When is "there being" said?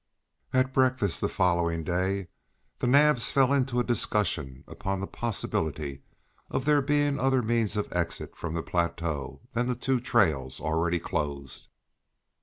6.65-7.19